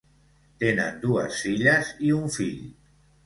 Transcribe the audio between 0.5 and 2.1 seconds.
Tenen dues filles